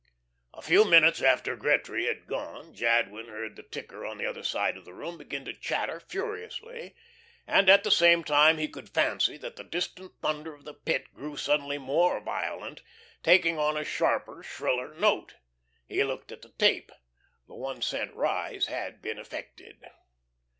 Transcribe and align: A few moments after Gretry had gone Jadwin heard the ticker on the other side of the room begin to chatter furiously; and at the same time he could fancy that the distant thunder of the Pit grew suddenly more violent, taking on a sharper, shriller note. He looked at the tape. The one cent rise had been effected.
A 0.55 0.63
few 0.63 0.83
moments 0.83 1.21
after 1.21 1.55
Gretry 1.55 2.07
had 2.07 2.25
gone 2.25 2.73
Jadwin 2.73 3.27
heard 3.27 3.55
the 3.55 3.61
ticker 3.61 4.03
on 4.03 4.17
the 4.17 4.25
other 4.25 4.41
side 4.41 4.75
of 4.75 4.83
the 4.83 4.95
room 4.95 5.15
begin 5.15 5.45
to 5.45 5.53
chatter 5.53 5.99
furiously; 5.99 6.95
and 7.45 7.69
at 7.69 7.83
the 7.83 7.91
same 7.91 8.23
time 8.23 8.57
he 8.57 8.67
could 8.67 8.89
fancy 8.89 9.37
that 9.37 9.57
the 9.57 9.63
distant 9.63 10.13
thunder 10.19 10.55
of 10.55 10.63
the 10.65 10.73
Pit 10.73 11.13
grew 11.13 11.37
suddenly 11.37 11.77
more 11.77 12.19
violent, 12.19 12.81
taking 13.21 13.59
on 13.59 13.77
a 13.77 13.85
sharper, 13.85 14.41
shriller 14.41 14.95
note. 14.95 15.35
He 15.85 16.03
looked 16.03 16.31
at 16.31 16.41
the 16.41 16.49
tape. 16.49 16.91
The 17.47 17.53
one 17.53 17.83
cent 17.83 18.15
rise 18.15 18.65
had 18.65 19.03
been 19.03 19.19
effected. 19.19 19.85